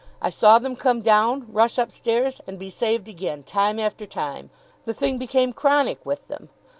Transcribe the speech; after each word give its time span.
I 0.19 0.31
saw 0.31 0.57
them 0.57 0.75
come 0.75 1.01
down, 1.03 1.45
rush 1.53 1.77
upstairs, 1.77 2.41
and 2.47 2.57
be 2.57 2.71
saved 2.71 3.07
again, 3.07 3.43
time 3.43 3.77
after 3.79 4.07
time. 4.07 4.49
The 4.85 4.95
thing 4.95 5.19
became 5.19 5.53
chronic 5.53 6.03
with 6.03 6.27
them. 6.27 6.49